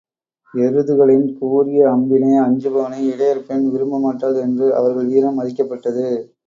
[0.53, 6.07] எருதுகளின் கூரிய அம்பினை அஞ்சுபவனை இடையர் பெண் விரும்பமாட்டாள் என்று அவர்கள் வீரம் மதிக்கப்பட்டது.